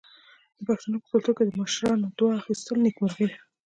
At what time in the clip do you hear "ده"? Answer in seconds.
3.31-3.37